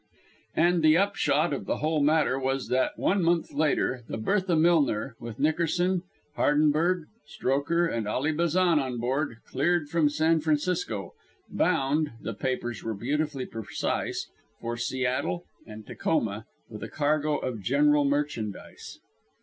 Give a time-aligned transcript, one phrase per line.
[0.55, 5.15] And the upshot of the whole matter was that one month later the Bertha Millner,
[5.19, 6.01] with Nickerson,
[6.35, 11.13] Hardenberg, Strokher and Ally Bazan on board, cleared from San Francisco,
[11.51, 14.27] bound the papers were beautifully precise
[14.59, 18.97] for Seattle and Tacoma with a cargo of general merchandise.